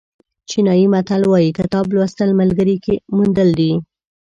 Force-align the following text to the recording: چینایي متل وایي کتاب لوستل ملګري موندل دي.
چینایي 0.49 0.85
متل 0.93 1.21
وایي 1.29 1.49
کتاب 1.59 1.85
لوستل 1.95 2.29
ملګري 2.39 2.75
موندل 3.15 3.49
دي. 3.59 3.71